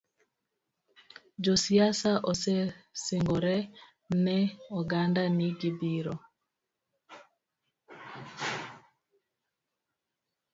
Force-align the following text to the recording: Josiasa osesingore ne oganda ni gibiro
Josiasa 1.43 2.11
osesingore 2.31 3.57
ne 4.23 4.37
oganda 4.77 5.23
ni 5.37 5.47
gibiro 5.59 6.15